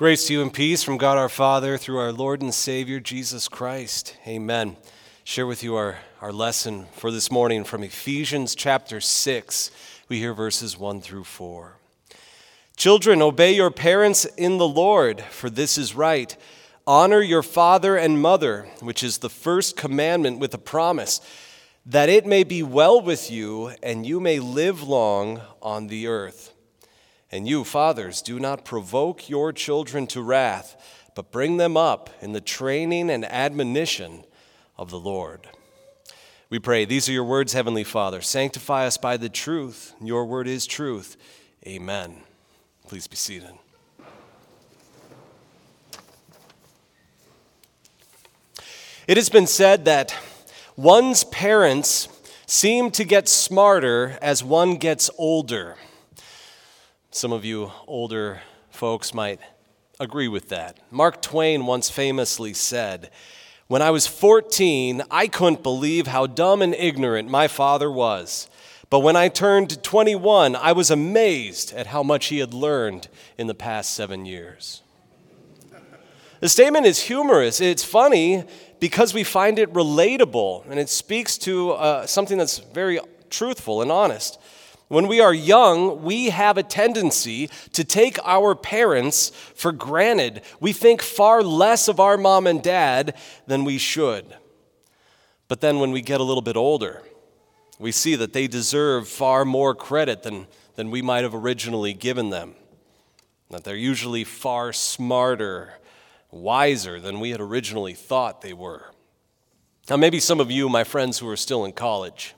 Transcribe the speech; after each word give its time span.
Grace 0.00 0.28
to 0.28 0.32
you 0.32 0.40
and 0.40 0.50
peace 0.50 0.82
from 0.82 0.96
God 0.96 1.18
our 1.18 1.28
Father 1.28 1.76
through 1.76 1.98
our 1.98 2.10
Lord 2.10 2.40
and 2.40 2.54
Savior 2.54 3.00
Jesus 3.00 3.48
Christ. 3.48 4.16
Amen. 4.26 4.78
Share 5.24 5.46
with 5.46 5.62
you 5.62 5.76
our, 5.76 5.98
our 6.22 6.32
lesson 6.32 6.86
for 6.94 7.10
this 7.10 7.30
morning 7.30 7.64
from 7.64 7.82
Ephesians 7.82 8.54
chapter 8.54 8.98
6. 8.98 9.70
We 10.08 10.18
hear 10.18 10.32
verses 10.32 10.78
1 10.78 11.02
through 11.02 11.24
4. 11.24 11.76
Children, 12.78 13.20
obey 13.20 13.52
your 13.52 13.70
parents 13.70 14.24
in 14.24 14.56
the 14.56 14.66
Lord, 14.66 15.20
for 15.20 15.50
this 15.50 15.76
is 15.76 15.94
right. 15.94 16.34
Honor 16.86 17.20
your 17.20 17.42
father 17.42 17.98
and 17.98 18.22
mother, 18.22 18.68
which 18.80 19.02
is 19.02 19.18
the 19.18 19.28
first 19.28 19.76
commandment 19.76 20.38
with 20.38 20.54
a 20.54 20.58
promise, 20.58 21.20
that 21.84 22.08
it 22.08 22.24
may 22.24 22.42
be 22.42 22.62
well 22.62 23.02
with 23.02 23.30
you 23.30 23.74
and 23.82 24.06
you 24.06 24.18
may 24.18 24.38
live 24.38 24.82
long 24.82 25.42
on 25.60 25.88
the 25.88 26.06
earth. 26.06 26.54
And 27.32 27.46
you, 27.46 27.64
fathers, 27.64 28.22
do 28.22 28.40
not 28.40 28.64
provoke 28.64 29.28
your 29.28 29.52
children 29.52 30.06
to 30.08 30.22
wrath, 30.22 30.76
but 31.14 31.30
bring 31.30 31.58
them 31.58 31.76
up 31.76 32.10
in 32.20 32.32
the 32.32 32.40
training 32.40 33.10
and 33.10 33.24
admonition 33.24 34.24
of 34.76 34.90
the 34.90 34.98
Lord. 34.98 35.48
We 36.48 36.58
pray, 36.58 36.84
These 36.84 37.08
are 37.08 37.12
your 37.12 37.24
words, 37.24 37.52
Heavenly 37.52 37.84
Father. 37.84 38.20
Sanctify 38.20 38.86
us 38.86 38.96
by 38.96 39.16
the 39.16 39.28
truth. 39.28 39.94
Your 40.00 40.24
word 40.24 40.48
is 40.48 40.66
truth. 40.66 41.16
Amen. 41.64 42.22
Please 42.88 43.06
be 43.06 43.14
seated. 43.16 43.52
It 49.06 49.16
has 49.16 49.28
been 49.28 49.46
said 49.46 49.84
that 49.84 50.16
one's 50.76 51.24
parents 51.24 52.08
seem 52.46 52.90
to 52.92 53.04
get 53.04 53.28
smarter 53.28 54.18
as 54.20 54.42
one 54.42 54.74
gets 54.74 55.10
older. 55.18 55.76
Some 57.12 57.32
of 57.32 57.44
you 57.44 57.72
older 57.88 58.40
folks 58.70 59.12
might 59.12 59.40
agree 59.98 60.28
with 60.28 60.48
that. 60.50 60.78
Mark 60.92 61.20
Twain 61.20 61.66
once 61.66 61.90
famously 61.90 62.54
said, 62.54 63.10
When 63.66 63.82
I 63.82 63.90
was 63.90 64.06
14, 64.06 65.02
I 65.10 65.26
couldn't 65.26 65.64
believe 65.64 66.06
how 66.06 66.28
dumb 66.28 66.62
and 66.62 66.72
ignorant 66.72 67.28
my 67.28 67.48
father 67.48 67.90
was. 67.90 68.48
But 68.90 69.00
when 69.00 69.16
I 69.16 69.26
turned 69.26 69.82
21, 69.82 70.54
I 70.54 70.70
was 70.70 70.92
amazed 70.92 71.72
at 71.72 71.88
how 71.88 72.04
much 72.04 72.26
he 72.26 72.38
had 72.38 72.54
learned 72.54 73.08
in 73.36 73.48
the 73.48 73.54
past 73.54 73.92
seven 73.92 74.24
years. 74.24 74.82
The 76.38 76.48
statement 76.48 76.86
is 76.86 77.02
humorous. 77.02 77.60
It's 77.60 77.84
funny 77.84 78.44
because 78.78 79.12
we 79.12 79.24
find 79.24 79.58
it 79.58 79.72
relatable 79.72 80.70
and 80.70 80.78
it 80.78 80.88
speaks 80.88 81.36
to 81.38 81.72
uh, 81.72 82.06
something 82.06 82.38
that's 82.38 82.58
very 82.58 83.00
truthful 83.30 83.82
and 83.82 83.90
honest. 83.90 84.38
When 84.90 85.06
we 85.06 85.20
are 85.20 85.32
young, 85.32 86.02
we 86.02 86.30
have 86.30 86.58
a 86.58 86.64
tendency 86.64 87.48
to 87.74 87.84
take 87.84 88.18
our 88.24 88.56
parents 88.56 89.30
for 89.54 89.70
granted. 89.70 90.42
We 90.58 90.72
think 90.72 91.00
far 91.00 91.44
less 91.44 91.86
of 91.86 92.00
our 92.00 92.16
mom 92.16 92.48
and 92.48 92.60
dad 92.60 93.16
than 93.46 93.64
we 93.64 93.78
should. 93.78 94.26
But 95.46 95.60
then 95.60 95.78
when 95.78 95.92
we 95.92 96.02
get 96.02 96.20
a 96.20 96.24
little 96.24 96.42
bit 96.42 96.56
older, 96.56 97.02
we 97.78 97.92
see 97.92 98.16
that 98.16 98.32
they 98.32 98.48
deserve 98.48 99.06
far 99.06 99.44
more 99.44 99.76
credit 99.76 100.24
than, 100.24 100.48
than 100.74 100.90
we 100.90 101.02
might 101.02 101.22
have 101.22 101.36
originally 101.36 101.92
given 101.92 102.30
them. 102.30 102.56
That 103.48 103.62
they're 103.62 103.76
usually 103.76 104.24
far 104.24 104.72
smarter, 104.72 105.74
wiser 106.32 106.98
than 106.98 107.20
we 107.20 107.30
had 107.30 107.40
originally 107.40 107.94
thought 107.94 108.42
they 108.42 108.54
were. 108.54 108.90
Now, 109.88 109.98
maybe 109.98 110.18
some 110.18 110.40
of 110.40 110.50
you, 110.50 110.68
my 110.68 110.82
friends 110.82 111.20
who 111.20 111.28
are 111.28 111.36
still 111.36 111.64
in 111.64 111.74
college, 111.74 112.34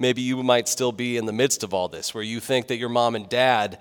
maybe 0.00 0.22
you 0.22 0.42
might 0.42 0.66
still 0.66 0.90
be 0.90 1.16
in 1.16 1.26
the 1.26 1.32
midst 1.32 1.62
of 1.62 1.72
all 1.72 1.86
this, 1.86 2.12
where 2.12 2.24
you 2.24 2.40
think 2.40 2.66
that 2.68 2.78
your 2.78 2.88
mom 2.88 3.14
and 3.14 3.28
dad, 3.28 3.78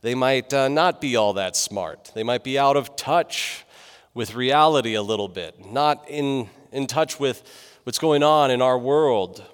they 0.00 0.14
might 0.14 0.54
uh, 0.54 0.68
not 0.68 1.02
be 1.02 1.16
all 1.16 1.34
that 1.34 1.56
smart. 1.56 2.12
They 2.14 2.22
might 2.22 2.44
be 2.44 2.58
out 2.58 2.78
of 2.78 2.96
touch 2.96 3.66
with 4.14 4.34
reality 4.34 4.94
a 4.94 5.02
little 5.02 5.28
bit, 5.28 5.70
not 5.70 6.08
in, 6.08 6.48
in 6.72 6.86
touch 6.86 7.20
with 7.20 7.42
what's 7.84 7.98
going 7.98 8.22
on 8.22 8.50
in 8.50 8.62
our 8.62 8.78
world. 8.78 9.44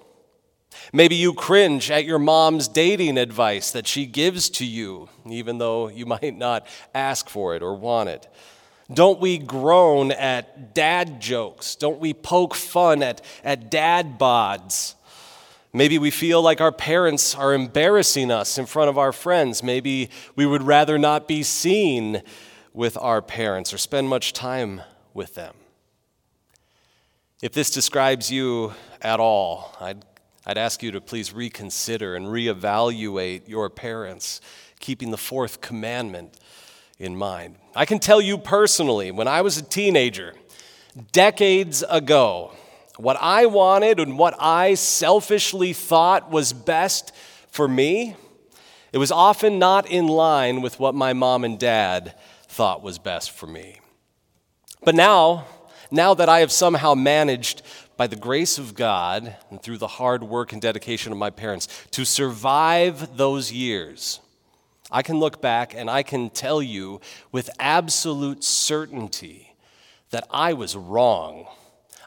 Maybe 0.93 1.15
you 1.15 1.33
cringe 1.33 1.89
at 1.89 2.05
your 2.05 2.19
mom's 2.19 2.67
dating 2.67 3.17
advice 3.17 3.71
that 3.71 3.87
she 3.87 4.05
gives 4.05 4.49
to 4.51 4.65
you, 4.65 5.09
even 5.27 5.57
though 5.57 5.89
you 5.89 6.05
might 6.05 6.37
not 6.37 6.67
ask 6.93 7.27
for 7.27 7.55
it 7.55 7.63
or 7.63 7.75
want 7.75 8.09
it. 8.09 8.27
Don't 8.93 9.19
we 9.19 9.39
groan 9.39 10.11
at 10.11 10.75
dad 10.75 11.19
jokes? 11.19 11.75
Don't 11.75 11.99
we 11.99 12.13
poke 12.13 12.53
fun 12.53 13.01
at, 13.01 13.21
at 13.43 13.71
dad 13.71 14.19
bods? 14.19 14.93
Maybe 15.75 15.97
we 15.97 16.09
feel 16.09 16.41
like 16.41 16.61
our 16.61 16.71
parents 16.71 17.35
are 17.35 17.53
embarrassing 17.53 18.31
us 18.31 18.57
in 18.57 18.65
front 18.65 18.89
of 18.89 18.97
our 18.97 19.11
friends. 19.11 19.61
Maybe 19.61 20.09
we 20.33 20.45
would 20.45 20.63
rather 20.63 20.97
not 20.97 21.27
be 21.27 21.43
seen 21.43 22.23
with 22.71 22.95
our 22.95 23.21
parents 23.21 23.73
or 23.73 23.77
spend 23.77 24.07
much 24.07 24.31
time 24.31 24.83
with 25.13 25.35
them. 25.35 25.53
If 27.41 27.51
this 27.51 27.69
describes 27.71 28.31
you 28.31 28.73
at 29.01 29.19
all, 29.19 29.75
I'd, 29.81 30.05
I'd 30.45 30.57
ask 30.57 30.81
you 30.81 30.91
to 30.91 31.01
please 31.01 31.33
reconsider 31.33 32.15
and 32.15 32.27
reevaluate 32.27 33.49
your 33.49 33.69
parents, 33.69 34.39
keeping 34.79 35.11
the 35.11 35.17
fourth 35.17 35.59
commandment 35.59 36.39
in 36.99 37.17
mind. 37.17 37.57
I 37.75 37.83
can 37.83 37.99
tell 37.99 38.21
you 38.21 38.37
personally, 38.37 39.11
when 39.11 39.27
I 39.27 39.41
was 39.41 39.57
a 39.57 39.61
teenager, 39.61 40.35
decades 41.11 41.83
ago, 41.89 42.53
what 42.97 43.17
I 43.19 43.45
wanted 43.45 43.99
and 43.99 44.17
what 44.17 44.35
I 44.39 44.75
selfishly 44.75 45.73
thought 45.73 46.31
was 46.31 46.53
best 46.53 47.11
for 47.49 47.67
me, 47.67 48.15
it 48.91 48.97
was 48.97 49.11
often 49.11 49.59
not 49.59 49.89
in 49.89 50.07
line 50.07 50.61
with 50.61 50.79
what 50.79 50.95
my 50.95 51.13
mom 51.13 51.43
and 51.43 51.59
dad 51.59 52.15
thought 52.47 52.81
was 52.81 52.97
best 52.97 53.31
for 53.31 53.47
me. 53.47 53.79
But 54.83 54.95
now, 54.95 55.45
now 55.91 56.13
that 56.13 56.29
I 56.29 56.39
have 56.39 56.51
somehow 56.51 56.93
managed, 56.95 57.61
by 57.97 58.07
the 58.07 58.15
grace 58.15 58.57
of 58.57 58.75
God 58.75 59.35
and 59.49 59.61
through 59.61 59.77
the 59.77 59.87
hard 59.87 60.23
work 60.23 60.53
and 60.53 60.61
dedication 60.61 61.11
of 61.11 61.17
my 61.17 61.29
parents, 61.29 61.67
to 61.91 62.05
survive 62.05 63.17
those 63.17 63.51
years, 63.51 64.19
I 64.91 65.01
can 65.01 65.19
look 65.19 65.41
back 65.41 65.73
and 65.73 65.89
I 65.89 66.03
can 66.03 66.29
tell 66.29 66.61
you 66.61 67.01
with 67.31 67.49
absolute 67.59 68.43
certainty 68.43 69.55
that 70.11 70.27
I 70.29 70.53
was 70.53 70.75
wrong 70.75 71.47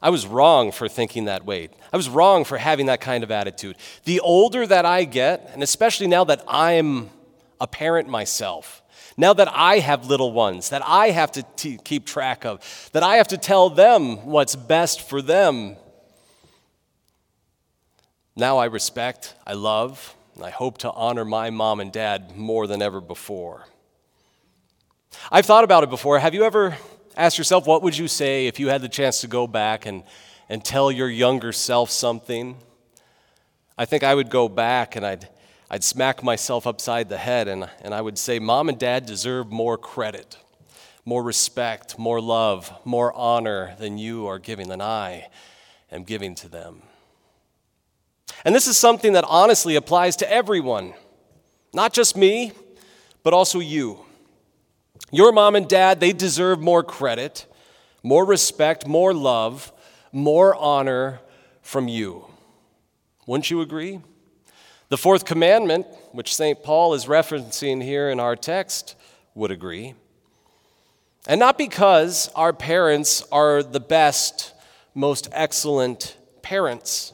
I 0.01 0.11
was 0.11 0.27
wrong 0.27 0.71
for 0.71 0.89
thinking 0.89 1.25
that 1.25 1.45
way. 1.45 1.71
I 1.93 1.97
was 1.97 2.09
wrong 2.09 2.45
for 2.45 2.59
having 2.59 2.87
that 2.87 3.01
kind 3.01 3.25
of 3.25 3.31
attitude. 3.31 3.77
The 4.05 4.21
older 4.21 4.67
that 4.67 4.87
I 4.87 5.05
get, 5.05 5.51
and 5.53 5.63
especially 5.63 6.07
now 6.07 6.25
that 6.25 6.45
I'm 6.47 7.11
a 7.61 7.67
parent 7.67 8.09
myself, 8.09 8.83
now 9.17 9.33
that 9.33 9.49
I 9.53 9.81
have 9.81 10.07
little 10.07 10.33
ones 10.33 10.71
that 10.71 10.83
I 10.87 11.11
have 11.11 11.33
to 11.33 11.43
t- 11.57 11.81
keep 11.83 12.07
track 12.07 12.45
of, 12.45 12.91
that 12.93 13.03
I 13.03 13.17
have 13.17 13.29
to 13.29 13.37
tell 13.37 13.71
them 13.71 14.25
what's 14.27 14.55
best 14.55 15.09
for 15.09 15.21
them, 15.21 15.77
now 18.37 18.59
I 18.59 18.67
respect, 18.67 19.35
I 19.45 19.55
love, 19.55 20.15
and 20.37 20.45
I 20.45 20.51
hope 20.51 20.79
to 20.79 20.93
honor 20.93 21.25
my 21.25 21.51
mom 21.51 21.81
and 21.81 21.91
dad 21.91 22.37
more 22.37 22.69
than 22.69 22.81
ever 22.81 23.01
before. 23.01 23.67
I've 25.33 25.45
thought 25.45 25.65
about 25.65 25.83
it 25.83 25.91
before. 25.91 26.21
Have 26.21 26.35
you 26.35 26.45
ever 26.45 26.77
ask 27.19 27.37
yourself, 27.37 27.67
what 27.67 27.83
would 27.83 27.99
you 27.99 28.07
say 28.07 28.47
if 28.47 28.61
you 28.61 28.69
had 28.69 28.81
the 28.81 28.89
chance 28.89 29.21
to 29.23 29.27
go 29.27 29.49
back 29.49 29.87
and, 29.87 30.05
and 30.49 30.65
tell 30.65 30.91
your 30.91 31.11
younger 31.11 31.53
self 31.53 31.91
something? 31.91 32.57
I 33.77 33.85
think 33.85 34.05
I 34.05 34.15
would 34.15 34.31
go 34.31 34.49
back 34.49 34.95
and 34.95 35.05
I'd, 35.05 35.29
I'd 35.69 35.83
smack 35.83 36.23
myself 36.23 36.67
upside 36.67 37.09
the 37.09 37.19
head 37.19 37.49
and, 37.49 37.69
and 37.83 37.93
I 37.93 38.01
would 38.01 38.19
say, 38.19 38.39
Mom 38.39 38.69
and 38.69 38.79
Dad 38.79 39.05
deserve 39.05 39.51
more 39.51 39.77
credit, 39.77 40.39
more 41.05 41.23
respect, 41.23 41.99
more 41.99 42.21
love, 42.21 42.73
more 42.85 43.13
honor 43.13 43.75
than 43.81 43.99
you 43.99 44.29
are 44.29 44.39
giving, 44.39 44.69
than 44.69 44.81
I 44.81 45.27
am 45.91 46.05
giving 46.05 46.37
to 46.37 46.49
them. 46.49 46.83
And 48.45 48.55
this 48.55 48.69
is 48.69 48.77
something 48.77 49.15
that 49.15 49.25
honestly 49.27 49.75
applies 49.75 50.15
to 50.17 50.33
everyone, 50.33 50.95
not 51.75 51.93
just 51.93 52.17
me, 52.17 52.53
but 53.25 53.35
also 53.35 53.59
you. 53.59 54.05
Your 55.11 55.33
mom 55.33 55.57
and 55.57 55.69
dad, 55.69 56.01
they 56.01 56.13
deserve 56.13 56.61
more 56.61 56.83
credit, 56.83 57.47
more 58.03 58.25
respect, 58.25 58.87
more 58.87 59.15
love, 59.15 59.73
more 60.13 60.55
honor 60.55 61.21
from 61.63 61.89
you. 61.89 62.27
Wouldn't 63.27 63.51
you 63.51 63.61
agree? 63.61 64.01
The 64.89 64.97
fourth 64.97 65.25
commandment, 65.25 65.87
which 66.13 66.35
St. 66.35 66.63
Paul 66.63 66.95
is 66.95 67.07
referencing 67.07 67.83
here 67.83 68.09
in 68.09 68.21
our 68.21 68.37
text, 68.37 68.97
would 69.35 69.51
agree. 69.51 69.95
And 71.27 71.39
not 71.39 71.59
because 71.59 72.31
our 72.35 72.55
parents 72.55 73.23
are 73.31 73.63
the 73.63 73.81
best, 73.81 74.55
most 74.95 75.29
excellent 75.33 76.17
parents. 76.41 77.13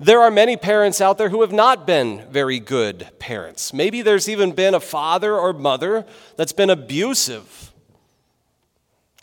There 0.00 0.20
are 0.20 0.30
many 0.30 0.56
parents 0.56 1.00
out 1.00 1.18
there 1.18 1.28
who 1.28 1.40
have 1.40 1.52
not 1.52 1.84
been 1.84 2.24
very 2.30 2.60
good 2.60 3.08
parents. 3.18 3.72
Maybe 3.72 4.00
there's 4.00 4.28
even 4.28 4.52
been 4.52 4.74
a 4.74 4.80
father 4.80 5.36
or 5.36 5.52
mother 5.52 6.06
that's 6.36 6.52
been 6.52 6.70
abusive, 6.70 7.72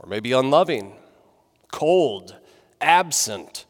or 0.01 0.09
maybe 0.09 0.33
unloving, 0.33 0.97
cold, 1.71 2.35
absent. 2.81 3.63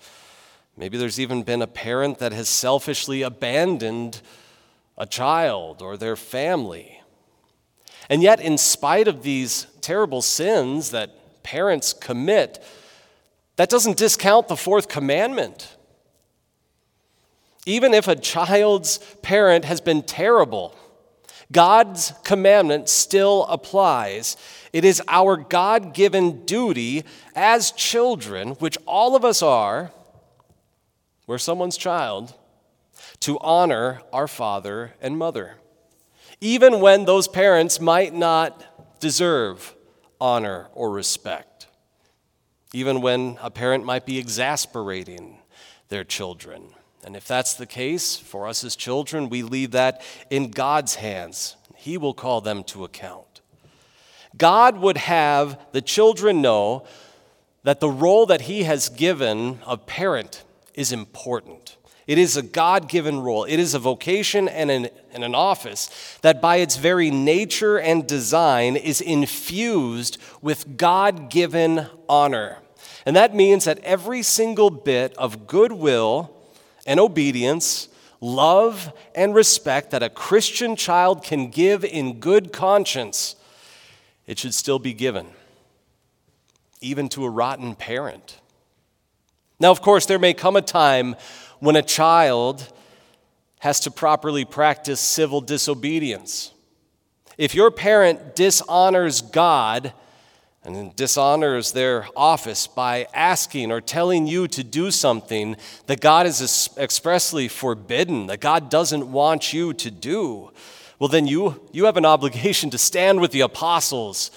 Maybe 0.75 0.97
there's 0.97 1.19
even 1.19 1.43
been 1.43 1.61
a 1.61 1.67
parent 1.67 2.17
that 2.17 2.33
has 2.33 2.49
selfishly 2.49 3.21
abandoned 3.21 4.21
a 4.97 5.05
child 5.05 5.83
or 5.83 5.97
their 5.97 6.15
family. 6.15 7.01
And 8.09 8.23
yet, 8.23 8.39
in 8.39 8.57
spite 8.57 9.07
of 9.07 9.21
these 9.21 9.67
terrible 9.79 10.23
sins 10.23 10.89
that 10.89 11.43
parents 11.43 11.93
commit, 11.93 12.63
that 13.57 13.69
doesn't 13.69 13.97
discount 13.97 14.47
the 14.47 14.57
fourth 14.57 14.89
commandment. 14.89 15.75
Even 17.65 17.94
if 17.94 18.07
a 18.07 18.15
child's 18.15 19.00
parent 19.21 19.65
has 19.65 19.81
been 19.81 20.03
terrible, 20.03 20.75
God's 21.51 22.13
commandment 22.23 22.89
still 22.89 23.45
applies. 23.45 24.38
It 24.73 24.85
is 24.85 25.01
our 25.07 25.38
God 25.38 25.94
given 25.94 26.45
duty 26.45 27.03
as 27.35 27.71
children, 27.71 28.50
which 28.56 28.77
all 28.85 29.15
of 29.15 29.25
us 29.25 29.41
are, 29.41 29.91
we're 31.27 31.38
someone's 31.38 31.77
child, 31.77 32.35
to 33.21 33.39
honor 33.39 34.01
our 34.13 34.27
father 34.27 34.94
and 35.01 35.17
mother, 35.17 35.56
even 36.41 36.79
when 36.79 37.06
those 37.06 37.27
parents 37.27 37.79
might 37.79 38.13
not 38.13 39.00
deserve 39.00 39.75
honor 40.21 40.67
or 40.73 40.91
respect, 40.91 41.67
even 42.73 43.01
when 43.01 43.38
a 43.41 43.50
parent 43.50 43.83
might 43.85 44.06
be 44.06 44.17
exasperating 44.17 45.39
their 45.89 46.03
children. 46.03 46.63
And 47.05 47.15
if 47.15 47.27
that's 47.27 47.53
the 47.53 47.67
case, 47.67 48.17
for 48.17 48.47
us 48.47 48.63
as 48.63 48.75
children, 48.75 49.29
we 49.29 49.43
leave 49.43 49.71
that 49.71 50.01
in 50.31 50.49
God's 50.49 50.95
hands. 50.95 51.55
He 51.75 51.99
will 51.99 52.15
call 52.15 52.41
them 52.41 52.63
to 52.65 52.83
account. 52.83 53.41
God 54.35 54.79
would 54.79 54.97
have 54.97 55.59
the 55.71 55.83
children 55.83 56.41
know 56.41 56.87
that 57.61 57.79
the 57.79 57.89
role 57.89 58.25
that 58.25 58.41
He 58.41 58.63
has 58.63 58.89
given 58.89 59.59
of 59.67 59.85
parent 59.85 60.43
is 60.73 60.91
important. 60.91 61.77
It 62.07 62.17
is 62.17 62.37
a 62.37 62.41
God 62.41 62.89
given 62.89 63.19
role. 63.19 63.43
It 63.43 63.59
is 63.59 63.75
a 63.75 63.79
vocation 63.79 64.47
and 64.47 64.71
an, 64.71 64.89
and 65.13 65.23
an 65.23 65.35
office 65.35 66.17
that, 66.23 66.41
by 66.41 66.57
its 66.57 66.75
very 66.75 67.11
nature 67.11 67.77
and 67.77 68.07
design, 68.07 68.75
is 68.75 68.99
infused 68.99 70.17
with 70.41 70.75
God 70.75 71.29
given 71.29 71.87
honor. 72.09 72.57
And 73.05 73.15
that 73.15 73.35
means 73.35 73.65
that 73.65 73.77
every 73.83 74.23
single 74.23 74.71
bit 74.71 75.15
of 75.17 75.45
goodwill 75.45 76.34
and 76.85 76.99
obedience, 76.99 77.87
love 78.21 78.93
and 79.13 79.33
respect 79.35 79.91
that 79.91 80.03
a 80.03 80.09
Christian 80.09 80.75
child 80.75 81.23
can 81.23 81.49
give 81.49 81.83
in 81.83 82.19
good 82.19 82.53
conscience, 82.53 83.35
it 84.27 84.39
should 84.39 84.53
still 84.53 84.79
be 84.79 84.93
given, 84.93 85.27
even 86.81 87.09
to 87.09 87.25
a 87.25 87.29
rotten 87.29 87.75
parent. 87.75 88.39
Now, 89.59 89.71
of 89.71 89.81
course, 89.81 90.05
there 90.05 90.19
may 90.19 90.33
come 90.33 90.55
a 90.55 90.61
time 90.61 91.15
when 91.59 91.75
a 91.75 91.81
child 91.81 92.71
has 93.59 93.79
to 93.81 93.91
properly 93.91 94.45
practice 94.45 94.99
civil 94.99 95.41
disobedience. 95.41 96.51
If 97.38 97.55
your 97.55 97.71
parent 97.71 98.35
dishonors 98.35 99.21
God, 99.21 99.93
and 100.65 100.95
dishonors 100.95 101.71
their 101.71 102.07
office 102.15 102.67
by 102.67 103.07
asking 103.13 103.71
or 103.71 103.79
telling 103.79 104.25
you 104.27 104.47
to 104.47 104.63
do 104.63 104.89
something 104.91 105.56
that 105.85 106.01
God 106.01 106.25
has 106.25 106.69
expressly 106.77 107.47
forbidden, 107.47 108.27
that 108.27 108.39
God 108.39 108.69
doesn't 108.69 109.12
want 109.12 109.53
you 109.53 109.73
to 109.73 109.91
do, 109.91 110.51
well, 110.97 111.09
then 111.09 111.27
you, 111.27 111.62
you 111.71 111.85
have 111.85 111.97
an 111.97 112.06
obligation 112.15 112.69
to 112.71 112.77
stand 112.77 113.21
with 113.21 113.31
the 113.31 113.41
apostles 113.41 114.31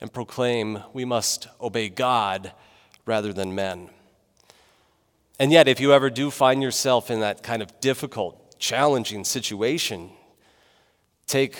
and 0.00 0.12
proclaim 0.12 0.82
we 0.92 1.04
must 1.04 1.48
obey 1.60 1.88
God 1.88 2.52
rather 3.04 3.32
than 3.32 3.54
men. 3.54 3.90
And 5.40 5.52
yet, 5.52 5.68
if 5.68 5.80
you 5.80 5.92
ever 5.92 6.10
do 6.10 6.30
find 6.30 6.62
yourself 6.62 7.10
in 7.10 7.20
that 7.20 7.42
kind 7.42 7.62
of 7.62 7.80
difficult, 7.80 8.58
challenging 8.58 9.24
situation, 9.24 10.10
take 11.26 11.56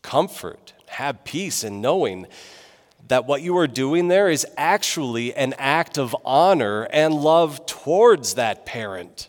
comfort, 0.00 0.72
have 0.86 1.24
peace 1.24 1.62
in 1.62 1.80
knowing 1.80 2.26
that 3.08 3.26
what 3.26 3.42
you 3.42 3.56
are 3.58 3.66
doing 3.66 4.08
there 4.08 4.28
is 4.28 4.46
actually 4.56 5.34
an 5.34 5.54
act 5.58 5.98
of 5.98 6.16
honor 6.24 6.84
and 6.90 7.14
love 7.14 7.64
towards 7.66 8.34
that 8.34 8.66
parent. 8.66 9.28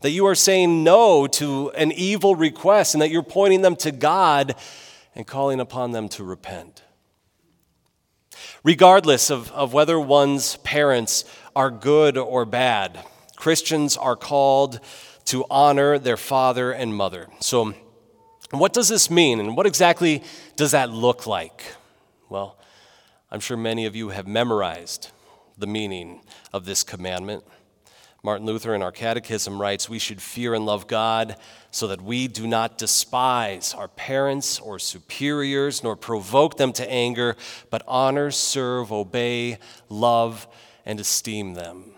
That 0.00 0.10
you 0.10 0.26
are 0.26 0.34
saying 0.34 0.84
no 0.84 1.26
to 1.28 1.70
an 1.70 1.92
evil 1.92 2.34
request 2.34 2.94
and 2.94 3.02
that 3.02 3.10
you're 3.10 3.22
pointing 3.22 3.62
them 3.62 3.76
to 3.76 3.92
God 3.92 4.54
and 5.14 5.26
calling 5.26 5.60
upon 5.60 5.92
them 5.92 6.08
to 6.10 6.24
repent. 6.24 6.82
Regardless 8.62 9.30
of, 9.30 9.50
of 9.52 9.72
whether 9.72 9.98
one's 10.00 10.56
parents 10.58 11.24
are 11.54 11.70
good 11.70 12.18
or 12.18 12.44
bad, 12.44 12.98
Christians 13.36 13.96
are 13.96 14.16
called 14.16 14.80
to 15.26 15.44
honor 15.50 15.98
their 15.98 16.16
father 16.16 16.72
and 16.72 16.94
mother. 16.94 17.28
So, 17.40 17.74
what 18.50 18.72
does 18.72 18.88
this 18.88 19.10
mean 19.10 19.40
and 19.40 19.56
what 19.56 19.66
exactly 19.66 20.22
does 20.56 20.72
that 20.72 20.90
look 20.90 21.26
like? 21.26 21.62
Well, 22.28 22.56
I'm 23.34 23.40
sure 23.40 23.56
many 23.56 23.84
of 23.86 23.96
you 23.96 24.10
have 24.10 24.28
memorized 24.28 25.10
the 25.58 25.66
meaning 25.66 26.20
of 26.52 26.66
this 26.66 26.84
commandment. 26.84 27.42
Martin 28.22 28.46
Luther 28.46 28.76
in 28.76 28.80
our 28.80 28.92
catechism 28.92 29.60
writes, 29.60 29.88
We 29.88 29.98
should 29.98 30.22
fear 30.22 30.54
and 30.54 30.64
love 30.64 30.86
God 30.86 31.34
so 31.72 31.88
that 31.88 32.00
we 32.00 32.28
do 32.28 32.46
not 32.46 32.78
despise 32.78 33.74
our 33.74 33.88
parents 33.88 34.60
or 34.60 34.78
superiors, 34.78 35.82
nor 35.82 35.96
provoke 35.96 36.58
them 36.58 36.72
to 36.74 36.88
anger, 36.88 37.34
but 37.70 37.82
honor, 37.88 38.30
serve, 38.30 38.92
obey, 38.92 39.58
love, 39.88 40.46
and 40.86 41.00
esteem 41.00 41.54
them. 41.54 41.90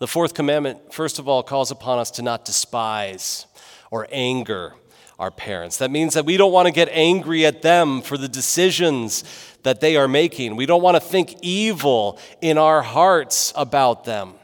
The 0.00 0.06
fourth 0.06 0.34
commandment, 0.34 0.92
first 0.92 1.18
of 1.18 1.28
all, 1.28 1.42
calls 1.42 1.70
upon 1.70 1.98
us 1.98 2.10
to 2.10 2.22
not 2.22 2.44
despise 2.44 3.46
or 3.90 4.06
anger 4.12 4.74
our 5.18 5.30
parents. 5.30 5.76
That 5.78 5.90
means 5.90 6.14
that 6.14 6.24
we 6.24 6.36
don't 6.36 6.52
want 6.52 6.66
to 6.66 6.72
get 6.72 6.88
angry 6.90 7.46
at 7.46 7.62
them 7.62 8.02
for 8.02 8.16
the 8.16 8.28
decisions 8.28 9.24
that 9.62 9.80
they 9.80 9.96
are 9.96 10.08
making. 10.08 10.56
We 10.56 10.66
don't 10.66 10.82
want 10.82 10.96
to 10.96 11.00
think 11.00 11.36
evil 11.42 12.18
in 12.40 12.58
our 12.58 12.82
hearts 12.82 13.52
about 13.56 14.04
them. 14.04 14.34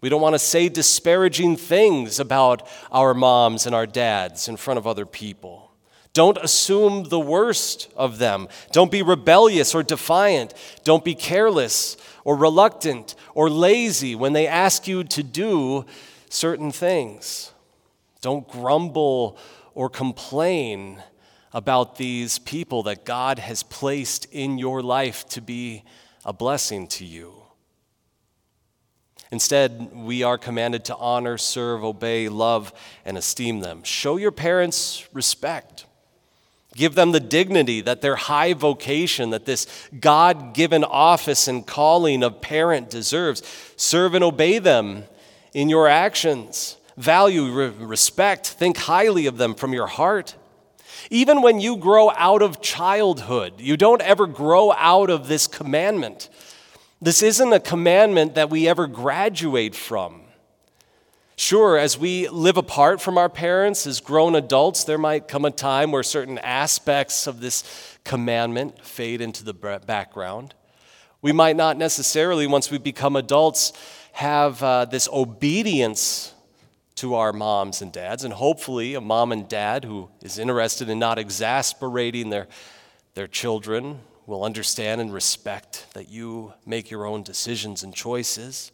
We 0.00 0.08
don't 0.08 0.20
want 0.20 0.34
to 0.34 0.38
say 0.40 0.68
disparaging 0.68 1.56
things 1.56 2.18
about 2.18 2.68
our 2.90 3.14
moms 3.14 3.66
and 3.66 3.74
our 3.74 3.86
dads 3.86 4.48
in 4.48 4.56
front 4.56 4.78
of 4.78 4.86
other 4.86 5.06
people. 5.06 5.70
Don't 6.12 6.36
assume 6.38 7.04
the 7.04 7.20
worst 7.20 7.90
of 7.96 8.18
them. 8.18 8.48
Don't 8.72 8.90
be 8.90 9.00
rebellious 9.00 9.74
or 9.74 9.82
defiant. 9.82 10.52
Don't 10.84 11.04
be 11.04 11.14
careless 11.14 11.96
or 12.24 12.36
reluctant 12.36 13.14
or 13.34 13.48
lazy 13.48 14.14
when 14.14 14.34
they 14.34 14.46
ask 14.46 14.86
you 14.86 15.04
to 15.04 15.22
do 15.22 15.86
certain 16.28 16.70
things. 16.70 17.52
Don't 18.20 18.46
grumble 18.46 19.38
or 19.74 19.88
complain 19.88 21.02
about 21.52 21.96
these 21.96 22.38
people 22.38 22.82
that 22.84 23.04
God 23.04 23.38
has 23.38 23.62
placed 23.62 24.26
in 24.32 24.58
your 24.58 24.82
life 24.82 25.28
to 25.30 25.40
be 25.40 25.84
a 26.24 26.32
blessing 26.32 26.86
to 26.88 27.04
you. 27.04 27.34
Instead, 29.30 29.94
we 29.94 30.22
are 30.22 30.36
commanded 30.36 30.84
to 30.84 30.96
honor, 30.96 31.38
serve, 31.38 31.82
obey, 31.82 32.28
love, 32.28 32.72
and 33.04 33.16
esteem 33.16 33.60
them. 33.60 33.82
Show 33.82 34.18
your 34.18 34.30
parents 34.30 35.08
respect. 35.14 35.86
Give 36.74 36.94
them 36.94 37.12
the 37.12 37.20
dignity 37.20 37.80
that 37.82 38.00
their 38.00 38.16
high 38.16 38.54
vocation, 38.54 39.30
that 39.30 39.44
this 39.44 39.66
God 39.98 40.54
given 40.54 40.84
office 40.84 41.48
and 41.48 41.66
calling 41.66 42.22
of 42.22 42.40
parent 42.40 42.88
deserves. 42.90 43.42
Serve 43.76 44.14
and 44.14 44.24
obey 44.24 44.58
them 44.58 45.04
in 45.52 45.68
your 45.68 45.88
actions. 45.88 46.76
Value, 46.96 47.70
respect, 47.70 48.48
think 48.48 48.76
highly 48.76 49.26
of 49.26 49.38
them 49.38 49.54
from 49.54 49.72
your 49.72 49.86
heart. 49.86 50.36
Even 51.10 51.42
when 51.42 51.60
you 51.60 51.76
grow 51.76 52.10
out 52.10 52.42
of 52.42 52.60
childhood, 52.60 53.54
you 53.58 53.76
don't 53.76 54.02
ever 54.02 54.26
grow 54.26 54.72
out 54.72 55.10
of 55.10 55.28
this 55.28 55.46
commandment. 55.46 56.28
This 57.00 57.22
isn't 57.22 57.52
a 57.52 57.60
commandment 57.60 58.34
that 58.34 58.50
we 58.50 58.68
ever 58.68 58.86
graduate 58.86 59.74
from. 59.74 60.20
Sure, 61.34 61.76
as 61.76 61.98
we 61.98 62.28
live 62.28 62.56
apart 62.56 63.00
from 63.00 63.18
our 63.18 63.28
parents 63.28 63.86
as 63.86 64.00
grown 64.00 64.36
adults, 64.36 64.84
there 64.84 64.98
might 64.98 65.26
come 65.26 65.44
a 65.44 65.50
time 65.50 65.90
where 65.90 66.02
certain 66.02 66.38
aspects 66.38 67.26
of 67.26 67.40
this 67.40 67.98
commandment 68.04 68.84
fade 68.84 69.20
into 69.20 69.42
the 69.42 69.54
background. 69.54 70.54
We 71.22 71.32
might 71.32 71.56
not 71.56 71.76
necessarily, 71.78 72.46
once 72.46 72.70
we 72.70 72.78
become 72.78 73.16
adults, 73.16 73.72
have 74.12 74.62
uh, 74.62 74.84
this 74.84 75.08
obedience 75.12 76.31
to 77.02 77.16
our 77.16 77.32
moms 77.32 77.82
and 77.82 77.90
dads, 77.90 78.22
and 78.22 78.32
hopefully 78.32 78.94
a 78.94 79.00
mom 79.00 79.32
and 79.32 79.48
dad 79.48 79.84
who 79.84 80.08
is 80.22 80.38
interested 80.38 80.88
in 80.88 81.00
not 81.00 81.18
exasperating 81.18 82.30
their, 82.30 82.46
their 83.14 83.26
children 83.26 83.98
will 84.24 84.44
understand 84.44 85.00
and 85.00 85.12
respect 85.12 85.84
that 85.94 86.08
you 86.08 86.52
make 86.64 86.92
your 86.92 87.04
own 87.04 87.24
decisions 87.24 87.82
and 87.82 87.92
choices. 87.92 88.70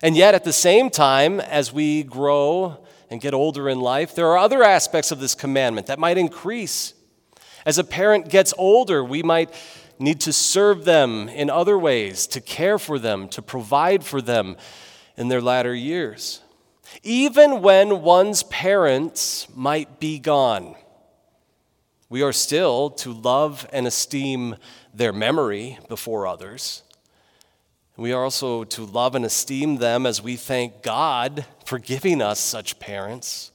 And 0.00 0.16
yet, 0.16 0.36
at 0.36 0.44
the 0.44 0.52
same 0.52 0.90
time, 0.90 1.40
as 1.40 1.72
we 1.72 2.04
grow 2.04 2.86
and 3.10 3.20
get 3.20 3.34
older 3.34 3.68
in 3.68 3.80
life, 3.80 4.14
there 4.14 4.28
are 4.28 4.38
other 4.38 4.62
aspects 4.62 5.10
of 5.10 5.18
this 5.18 5.34
commandment 5.34 5.88
that 5.88 5.98
might 5.98 6.16
increase. 6.16 6.94
As 7.66 7.78
a 7.78 7.84
parent 7.84 8.28
gets 8.28 8.54
older, 8.56 9.02
we 9.02 9.24
might 9.24 9.52
need 9.98 10.20
to 10.20 10.32
serve 10.32 10.84
them 10.84 11.28
in 11.28 11.50
other 11.50 11.76
ways, 11.76 12.28
to 12.28 12.40
care 12.40 12.78
for 12.78 13.00
them, 13.00 13.26
to 13.30 13.42
provide 13.42 14.04
for 14.04 14.22
them 14.22 14.56
in 15.16 15.26
their 15.26 15.42
latter 15.42 15.74
years 15.74 16.40
even 17.02 17.62
when 17.62 18.02
one's 18.02 18.42
parents 18.44 19.46
might 19.54 20.00
be 20.00 20.18
gone. 20.18 20.74
We 22.08 22.22
are 22.22 22.32
still 22.32 22.90
to 22.90 23.12
love 23.12 23.66
and 23.72 23.86
esteem 23.86 24.56
their 24.92 25.12
memory 25.12 25.78
before 25.88 26.26
others. 26.26 26.82
We 27.96 28.12
are 28.12 28.24
also 28.24 28.64
to 28.64 28.84
love 28.84 29.14
and 29.14 29.24
esteem 29.24 29.76
them 29.76 30.06
as 30.06 30.22
we 30.22 30.36
thank 30.36 30.82
God 30.82 31.44
for 31.64 31.78
giving 31.78 32.20
us 32.20 32.40
such 32.40 32.78
parents 32.78 33.52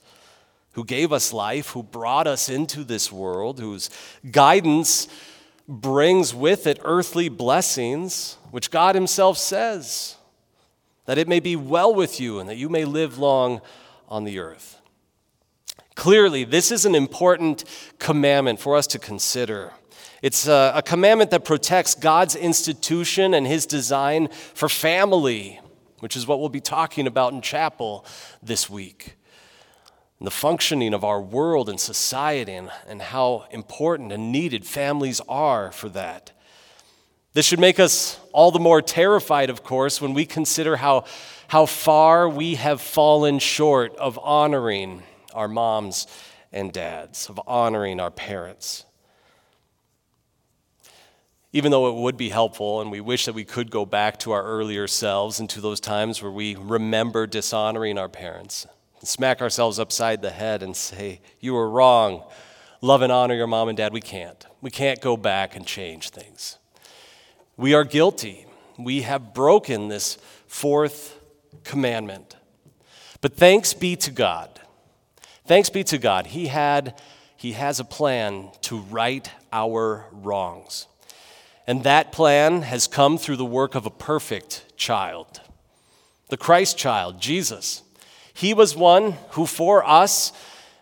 who 0.73 0.85
gave 0.85 1.11
us 1.11 1.33
life, 1.33 1.69
who 1.71 1.83
brought 1.83 2.27
us 2.27 2.47
into 2.47 2.83
this 2.83 3.11
world, 3.11 3.59
whose 3.59 3.89
guidance 4.31 5.07
brings 5.67 6.33
with 6.33 6.67
it 6.67 6.79
earthly 6.83 7.29
blessings, 7.29 8.37
which 8.51 8.71
God 8.71 8.95
Himself 8.95 9.37
says 9.37 10.15
that 11.09 11.17
it 11.17 11.27
may 11.27 11.39
be 11.39 11.55
well 11.55 11.91
with 11.91 12.21
you 12.21 12.37
and 12.37 12.47
that 12.47 12.57
you 12.57 12.69
may 12.69 12.85
live 12.85 13.17
long 13.17 13.61
on 14.09 14.25
the 14.25 14.37
earth. 14.37 14.79
Clearly, 15.95 16.43
this 16.43 16.71
is 16.71 16.85
an 16.85 16.93
important 16.93 17.63
commandment 17.97 18.59
for 18.59 18.75
us 18.75 18.85
to 18.85 18.99
consider. 18.99 19.73
It's 20.21 20.47
a, 20.47 20.71
a, 20.75 20.83
commandment 20.83 21.31
that 21.31 21.43
protects 21.43 21.95
God's 21.95 22.35
institution 22.35 23.33
and 23.33 23.47
His 23.47 23.65
design 23.65 24.27
for 24.53 24.69
family, 24.69 25.59
which 25.97 26.15
is 26.15 26.27
what 26.27 26.39
we'll 26.39 26.47
be 26.47 26.61
talking 26.61 27.07
about 27.07 27.33
in 27.33 27.41
chapel 27.41 28.05
this 28.43 28.69
week. 28.69 29.15
The 30.21 30.29
functioning 30.29 30.93
of 30.93 31.03
our 31.03 31.19
world 31.19 31.69
and 31.69 31.79
society, 31.79 32.53
and, 32.53 32.69
and 32.87 33.01
how 33.01 33.47
important 33.49 34.11
and 34.11 34.31
needed 34.31 34.63
families 34.63 35.21
are 35.27 35.71
for 35.71 35.89
that. 35.89 36.38
This 37.33 37.45
should 37.45 37.59
make 37.59 37.79
us 37.79 38.19
all 38.33 38.51
the 38.51 38.59
more 38.59 38.81
terrified, 38.81 39.49
of 39.49 39.63
course, 39.63 40.01
when 40.01 40.13
we 40.13 40.25
consider 40.25 40.77
how, 40.77 41.05
how 41.47 41.65
far 41.65 42.27
we 42.27 42.55
have 42.55 42.81
fallen 42.81 43.39
short 43.39 43.95
of 43.97 44.19
honoring 44.21 45.03
our 45.33 45.47
moms 45.47 46.07
and 46.51 46.73
dads, 46.73 47.29
of 47.29 47.39
honoring 47.45 47.99
our 47.99 48.09
parents. 48.11 48.85
Even 51.51 51.71
though 51.71 51.89
it 51.89 52.01
would 52.01 52.17
be 52.17 52.29
helpful, 52.29 52.81
and 52.81 52.91
we 52.91 53.01
wish 53.01 53.25
that 53.25 53.33
we 53.33 53.43
could 53.43 53.71
go 53.71 53.85
back 53.85 54.17
to 54.19 54.31
our 54.31 54.43
earlier 54.43 54.87
selves 54.87 55.39
and 55.39 55.49
to 55.49 55.61
those 55.61 55.79
times 55.79 56.21
where 56.21 56.31
we 56.31 56.55
remember 56.55 57.25
dishonoring 57.25 57.97
our 57.97 58.09
parents, 58.09 58.67
smack 59.03 59.41
ourselves 59.41 59.79
upside 59.79 60.21
the 60.21 60.29
head 60.29 60.61
and 60.61 60.75
say, 60.75 61.21
You 61.39 61.53
were 61.53 61.69
wrong. 61.69 62.23
Love 62.81 63.01
and 63.01 63.11
honor 63.11 63.33
your 63.33 63.47
mom 63.47 63.67
and 63.67 63.77
dad. 63.77 63.93
We 63.93 64.01
can't. 64.01 64.45
We 64.61 64.69
can't 64.69 65.01
go 65.01 65.17
back 65.17 65.55
and 65.55 65.65
change 65.65 66.11
things. 66.11 66.58
We 67.59 67.73
are 67.73 67.83
guilty. 67.83 68.45
We 68.77 69.01
have 69.01 69.33
broken 69.33 69.89
this 69.89 70.17
fourth 70.47 71.19
commandment. 71.65 72.37
But 73.19 73.35
thanks 73.35 73.73
be 73.73 73.97
to 73.97 74.11
God. 74.11 74.61
Thanks 75.45 75.69
be 75.69 75.83
to 75.83 75.97
God. 75.97 76.27
He 76.27 76.47
had 76.47 76.97
he 77.35 77.51
has 77.51 77.81
a 77.81 77.83
plan 77.83 78.51
to 78.61 78.77
right 78.77 79.29
our 79.51 80.05
wrongs. 80.13 80.87
And 81.67 81.83
that 81.83 82.13
plan 82.13 82.61
has 82.61 82.87
come 82.87 83.17
through 83.17 83.35
the 83.35 83.43
work 83.43 83.75
of 83.75 83.85
a 83.85 83.91
perfect 83.91 84.77
child. 84.77 85.41
The 86.29 86.37
Christ 86.37 86.77
child, 86.77 87.19
Jesus. 87.19 87.81
He 88.33 88.53
was 88.53 88.73
one 88.73 89.17
who 89.31 89.45
for 89.45 89.85
us 89.85 90.31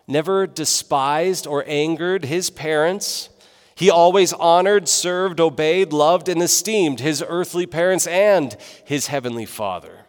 never 0.06 0.46
despised 0.46 1.44
or 1.44 1.64
angered 1.66 2.24
his 2.24 2.50
parents 2.50 3.30
he 3.78 3.90
always 3.90 4.32
honored, 4.32 4.88
served, 4.88 5.38
obeyed, 5.38 5.92
loved, 5.92 6.28
and 6.28 6.42
esteemed 6.42 6.98
his 6.98 7.22
earthly 7.28 7.64
parents 7.64 8.08
and 8.08 8.56
his 8.84 9.06
heavenly 9.06 9.46
Father. 9.46 10.00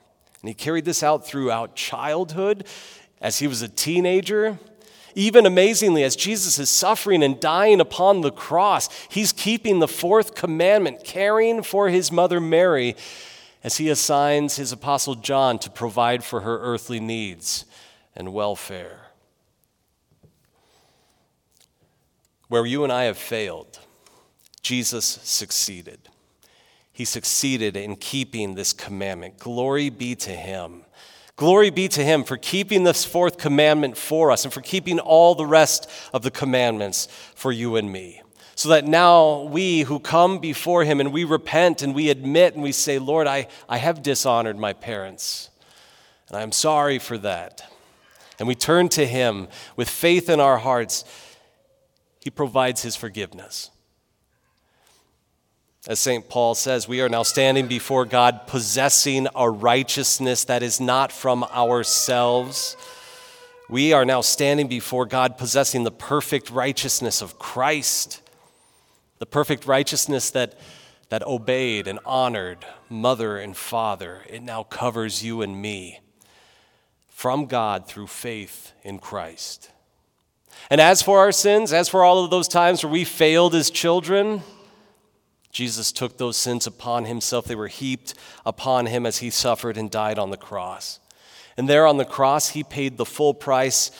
And 0.41 0.47
he 0.47 0.55
carried 0.55 0.85
this 0.85 1.03
out 1.03 1.27
throughout 1.27 1.75
childhood, 1.75 2.65
as 3.21 3.37
he 3.37 3.45
was 3.45 3.61
a 3.61 3.67
teenager. 3.67 4.57
Even 5.13 5.45
amazingly, 5.45 6.03
as 6.03 6.15
Jesus 6.15 6.57
is 6.57 6.71
suffering 6.71 7.21
and 7.21 7.39
dying 7.39 7.79
upon 7.79 8.21
the 8.21 8.31
cross, 8.31 8.89
he's 9.07 9.31
keeping 9.31 9.77
the 9.77 9.87
fourth 9.87 10.33
commandment, 10.33 11.03
caring 11.03 11.61
for 11.61 11.89
his 11.89 12.11
mother 12.11 12.39
Mary, 12.39 12.95
as 13.63 13.77
he 13.77 13.87
assigns 13.89 14.55
his 14.55 14.71
apostle 14.71 15.13
John 15.13 15.59
to 15.59 15.69
provide 15.69 16.23
for 16.23 16.41
her 16.41 16.59
earthly 16.59 16.99
needs 16.99 17.65
and 18.15 18.33
welfare. 18.33 19.08
Where 22.49 22.65
you 22.65 22.83
and 22.83 22.91
I 22.91 23.03
have 23.03 23.17
failed, 23.17 23.79
Jesus 24.61 25.05
succeeded. 25.05 26.09
He 26.91 27.05
succeeded 27.05 27.77
in 27.77 27.95
keeping 27.95 28.55
this 28.55 28.73
commandment. 28.73 29.37
Glory 29.37 29.89
be 29.89 30.15
to 30.15 30.31
him. 30.31 30.83
Glory 31.35 31.69
be 31.69 31.87
to 31.87 32.03
him 32.03 32.25
for 32.25 32.35
keeping 32.35 32.83
this 32.83 33.05
fourth 33.05 33.37
commandment 33.37 33.95
for 33.95 34.31
us 34.31 34.43
and 34.43 34.53
for 34.53 34.61
keeping 34.61 34.99
all 34.99 35.35
the 35.35 35.45
rest 35.45 35.89
of 36.11 36.23
the 36.23 36.31
commandments 36.31 37.07
for 37.35 37.51
you 37.53 37.77
and 37.77 37.89
me. 37.89 38.21
So 38.55 38.67
that 38.69 38.83
now 38.83 39.43
we 39.43 39.81
who 39.81 39.99
come 39.99 40.39
before 40.39 40.83
him 40.83 40.99
and 40.99 41.13
we 41.13 41.23
repent 41.23 41.81
and 41.81 41.95
we 41.95 42.09
admit 42.09 42.55
and 42.55 42.63
we 42.63 42.73
say, 42.73 42.99
Lord, 42.99 43.27
I, 43.27 43.47
I 43.69 43.77
have 43.77 44.03
dishonored 44.03 44.57
my 44.57 44.73
parents, 44.73 45.49
and 46.27 46.35
I'm 46.35 46.51
sorry 46.51 46.99
for 46.99 47.17
that. 47.19 47.71
And 48.37 48.47
we 48.47 48.55
turn 48.55 48.89
to 48.89 49.05
him 49.05 49.47
with 49.77 49.89
faith 49.89 50.29
in 50.29 50.41
our 50.41 50.57
hearts 50.57 51.05
he 52.19 52.29
provides 52.29 52.81
his 52.81 52.95
forgiveness. 52.95 53.71
As 55.87 55.99
St. 55.99 56.27
Paul 56.27 56.55
says, 56.55 56.87
we 56.87 56.99
are 56.99 57.07
now 57.07 57.23
standing 57.23 57.67
before 57.67 58.05
God 58.05 58.47
possessing 58.47 59.27
a 59.33 59.49
righteousness 59.49 60.43
that 60.45 60.61
is 60.61 60.81
not 60.81 61.11
from 61.11 61.45
ourselves. 61.45 62.75
We 63.69 63.93
are 63.93 64.03
now 64.03 64.21
standing 64.21 64.67
before 64.67 65.05
God 65.05 65.37
possessing 65.37 65.85
the 65.85 65.91
perfect 65.91 66.51
righteousness 66.51 67.21
of 67.21 67.39
Christ, 67.39 68.21
the 69.19 69.25
perfect 69.25 69.65
righteousness 69.65 70.31
that, 70.31 70.59
that 71.07 71.25
obeyed 71.25 71.87
and 71.87 71.99
honored 72.05 72.65
mother 72.89 73.37
and 73.37 73.55
father. 73.55 74.23
It 74.29 74.43
now 74.43 74.63
covers 74.63 75.23
you 75.23 75.41
and 75.41 75.61
me 75.61 76.01
from 77.07 77.45
God 77.45 77.87
through 77.87 78.07
faith 78.07 78.73
in 78.83 78.99
Christ. 78.99 79.71
And 80.69 80.79
as 80.79 81.01
for 81.01 81.19
our 81.19 81.31
sins, 81.31 81.73
as 81.73 81.89
for 81.89 82.03
all 82.03 82.23
of 82.23 82.31
those 82.31 82.47
times 82.47 82.83
where 82.83 82.91
we 82.91 83.03
failed 83.03 83.55
as 83.55 83.69
children, 83.69 84.43
Jesus 85.51 85.91
took 85.91 86.17
those 86.17 86.37
sins 86.37 86.67
upon 86.67 87.05
himself. 87.05 87.45
They 87.45 87.55
were 87.55 87.67
heaped 87.67 88.13
upon 88.45 88.85
him 88.85 89.05
as 89.05 89.17
he 89.17 89.29
suffered 89.29 89.77
and 89.77 89.89
died 89.89 90.19
on 90.19 90.29
the 90.29 90.37
cross. 90.37 90.99
And 91.57 91.67
there 91.67 91.87
on 91.87 91.97
the 91.97 92.05
cross, 92.05 92.49
he 92.49 92.63
paid 92.63 92.97
the 92.97 93.05
full 93.05 93.33
price 93.33 93.91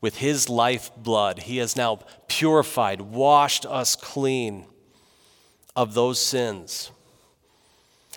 with 0.00 0.18
his 0.18 0.48
life 0.48 0.90
blood. 0.96 1.40
He 1.40 1.58
has 1.58 1.76
now 1.76 2.00
purified, 2.28 3.00
washed 3.00 3.66
us 3.66 3.96
clean 3.96 4.66
of 5.74 5.94
those 5.94 6.20
sins. 6.20 6.90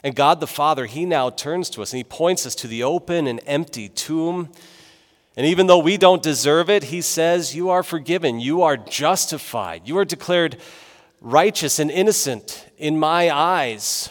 And 0.03 0.15
God 0.15 0.39
the 0.39 0.47
Father, 0.47 0.85
he 0.85 1.05
now 1.05 1.29
turns 1.29 1.69
to 1.71 1.81
us 1.81 1.91
and 1.91 1.97
he 1.97 2.03
points 2.03 2.45
us 2.45 2.53
to 2.55 2.67
the 2.67 2.83
open 2.83 3.27
and 3.27 3.39
empty 3.45 3.89
tomb 3.89 4.51
and 5.37 5.45
even 5.45 5.67
though 5.67 5.79
we 5.79 5.97
don't 5.97 6.23
deserve 6.23 6.69
it, 6.69 6.85
he 6.85 7.01
says, 7.01 7.55
You 7.55 7.69
are 7.69 7.83
forgiven. 7.83 8.39
You 8.39 8.61
are 8.61 8.77
justified. 8.77 9.87
You 9.87 9.97
are 9.97 10.05
declared 10.05 10.57
righteous 11.19 11.77
and 11.79 11.91
innocent 11.91 12.67
in 12.77 12.97
my 12.97 13.29
eyes. 13.29 14.09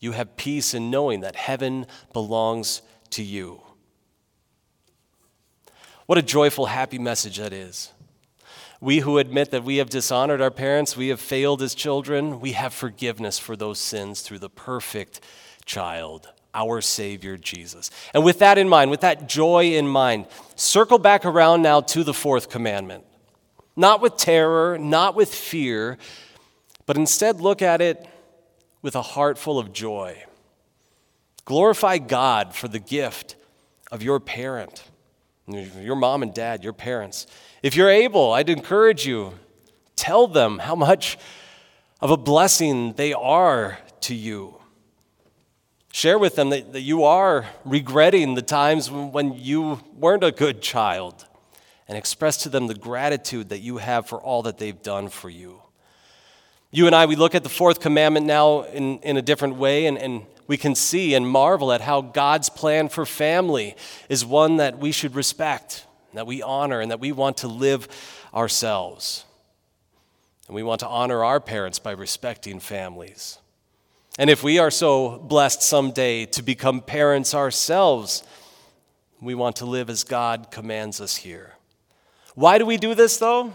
You 0.00 0.12
have 0.12 0.36
peace 0.36 0.74
in 0.74 0.90
knowing 0.90 1.20
that 1.20 1.36
heaven 1.36 1.86
belongs 2.12 2.82
to 3.10 3.22
you. 3.22 3.60
What 6.06 6.18
a 6.18 6.22
joyful, 6.22 6.66
happy 6.66 6.98
message 6.98 7.38
that 7.38 7.52
is. 7.52 7.92
We 8.80 8.98
who 8.98 9.18
admit 9.18 9.52
that 9.52 9.62
we 9.62 9.76
have 9.76 9.88
dishonored 9.88 10.40
our 10.40 10.50
parents, 10.50 10.96
we 10.96 11.08
have 11.08 11.20
failed 11.20 11.62
as 11.62 11.76
children, 11.76 12.40
we 12.40 12.52
have 12.52 12.74
forgiveness 12.74 13.38
for 13.38 13.54
those 13.54 13.78
sins 13.78 14.22
through 14.22 14.40
the 14.40 14.50
perfect 14.50 15.20
child 15.64 16.32
our 16.54 16.80
Savior 16.80 17.36
Jesus. 17.36 17.90
And 18.14 18.24
with 18.24 18.40
that 18.40 18.58
in 18.58 18.68
mind, 18.68 18.90
with 18.90 19.00
that 19.00 19.28
joy 19.28 19.72
in 19.72 19.88
mind, 19.88 20.26
circle 20.54 20.98
back 20.98 21.24
around 21.24 21.62
now 21.62 21.80
to 21.80 22.04
the 22.04 22.14
fourth 22.14 22.50
commandment. 22.50 23.04
Not 23.74 24.00
with 24.00 24.16
terror, 24.16 24.78
not 24.78 25.14
with 25.14 25.34
fear, 25.34 25.96
but 26.84 26.96
instead 26.96 27.40
look 27.40 27.62
at 27.62 27.80
it 27.80 28.06
with 28.82 28.96
a 28.96 29.02
heart 29.02 29.38
full 29.38 29.58
of 29.58 29.72
joy. 29.72 30.22
Glorify 31.44 31.98
God 31.98 32.54
for 32.54 32.68
the 32.68 32.78
gift 32.78 33.36
of 33.90 34.02
your 34.02 34.20
parent, 34.20 34.84
your 35.46 35.96
mom 35.96 36.22
and 36.22 36.32
dad, 36.34 36.62
your 36.62 36.72
parents. 36.72 37.26
If 37.62 37.76
you're 37.76 37.90
able, 37.90 38.32
I'd 38.32 38.50
encourage 38.50 39.06
you, 39.06 39.34
tell 39.96 40.26
them 40.26 40.58
how 40.58 40.74
much 40.74 41.18
of 42.00 42.10
a 42.10 42.16
blessing 42.16 42.92
they 42.94 43.12
are 43.12 43.78
to 44.02 44.14
you. 44.14 44.61
Share 45.92 46.18
with 46.18 46.36
them 46.36 46.50
that, 46.50 46.72
that 46.72 46.80
you 46.80 47.04
are 47.04 47.46
regretting 47.66 48.34
the 48.34 48.42
times 48.42 48.90
when 48.90 49.34
you 49.34 49.80
weren't 49.94 50.24
a 50.24 50.32
good 50.32 50.62
child 50.62 51.26
and 51.86 51.98
express 51.98 52.38
to 52.38 52.48
them 52.48 52.66
the 52.66 52.74
gratitude 52.74 53.50
that 53.50 53.58
you 53.58 53.76
have 53.76 54.06
for 54.06 54.18
all 54.18 54.42
that 54.42 54.56
they've 54.56 54.80
done 54.82 55.08
for 55.08 55.28
you. 55.28 55.60
You 56.70 56.86
and 56.86 56.96
I, 56.96 57.04
we 57.04 57.16
look 57.16 57.34
at 57.34 57.42
the 57.42 57.50
fourth 57.50 57.80
commandment 57.80 58.24
now 58.24 58.62
in, 58.62 59.00
in 59.00 59.18
a 59.18 59.22
different 59.22 59.56
way, 59.56 59.84
and, 59.84 59.98
and 59.98 60.24
we 60.46 60.56
can 60.56 60.74
see 60.74 61.12
and 61.12 61.28
marvel 61.28 61.70
at 61.70 61.82
how 61.82 62.00
God's 62.00 62.48
plan 62.48 62.88
for 62.88 63.04
family 63.04 63.76
is 64.08 64.24
one 64.24 64.56
that 64.56 64.78
we 64.78 64.92
should 64.92 65.14
respect, 65.14 65.84
that 66.14 66.26
we 66.26 66.40
honor, 66.40 66.80
and 66.80 66.90
that 66.90 67.00
we 67.00 67.12
want 67.12 67.36
to 67.38 67.48
live 67.48 67.86
ourselves. 68.32 69.26
And 70.46 70.56
we 70.56 70.62
want 70.62 70.80
to 70.80 70.88
honor 70.88 71.22
our 71.22 71.40
parents 71.40 71.78
by 71.78 71.90
respecting 71.90 72.60
families. 72.60 73.38
And 74.18 74.28
if 74.28 74.42
we 74.42 74.58
are 74.58 74.70
so 74.70 75.18
blessed 75.18 75.62
someday 75.62 76.26
to 76.26 76.42
become 76.42 76.82
parents 76.82 77.34
ourselves, 77.34 78.22
we 79.22 79.34
want 79.34 79.56
to 79.56 79.64
live 79.64 79.88
as 79.88 80.04
God 80.04 80.50
commands 80.50 81.00
us 81.00 81.16
here. 81.16 81.54
Why 82.34 82.58
do 82.58 82.66
we 82.66 82.76
do 82.76 82.94
this, 82.94 83.16
though? 83.16 83.54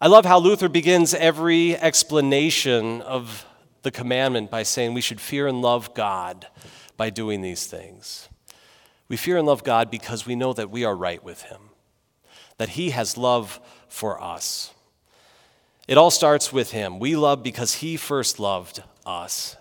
I 0.00 0.08
love 0.08 0.24
how 0.24 0.40
Luther 0.40 0.68
begins 0.68 1.14
every 1.14 1.76
explanation 1.76 3.00
of 3.02 3.46
the 3.82 3.92
commandment 3.92 4.50
by 4.50 4.64
saying 4.64 4.92
we 4.92 5.00
should 5.00 5.20
fear 5.20 5.46
and 5.46 5.62
love 5.62 5.94
God 5.94 6.48
by 6.96 7.10
doing 7.10 7.40
these 7.40 7.66
things. 7.66 8.28
We 9.08 9.16
fear 9.16 9.36
and 9.36 9.46
love 9.46 9.62
God 9.62 9.88
because 9.88 10.26
we 10.26 10.34
know 10.34 10.52
that 10.52 10.70
we 10.70 10.84
are 10.84 10.96
right 10.96 11.22
with 11.22 11.42
Him, 11.42 11.60
that 12.58 12.70
He 12.70 12.90
has 12.90 13.16
love 13.16 13.60
for 13.88 14.20
us. 14.20 14.72
It 15.86 15.96
all 15.96 16.10
starts 16.10 16.52
with 16.52 16.72
Him. 16.72 16.98
We 16.98 17.14
love 17.14 17.42
because 17.44 17.74
He 17.74 17.96
first 17.96 18.40
loved 18.40 18.82
us. 19.06 19.56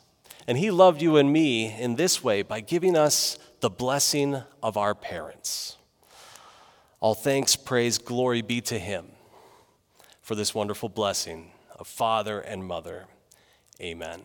And 0.49 0.57
He 0.57 0.71
loved 0.71 0.99
you 0.99 1.17
and 1.17 1.31
me 1.31 1.71
in 1.71 1.95
this 1.95 2.23
way 2.23 2.41
by 2.41 2.59
giving 2.59 2.97
us 2.97 3.37
the 3.59 3.69
blessing 3.69 4.41
of 4.63 4.77
our 4.77 4.95
parents. 4.95 5.77
All 6.99 7.13
thanks, 7.13 7.55
praise, 7.55 7.99
glory 7.99 8.41
be 8.41 8.59
to 8.61 8.79
Him 8.79 9.05
for 10.23 10.33
this 10.33 10.55
wonderful 10.55 10.89
blessing 10.89 11.51
of 11.77 11.85
father 11.87 12.39
and 12.39 12.65
mother. 12.65 13.05
Amen. 13.79 14.23